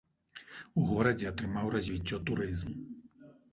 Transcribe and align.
У 0.81 0.85
горадзе 0.91 1.29
атрымаў 1.33 1.71
развіццё 1.77 2.21
турызм. 2.33 2.75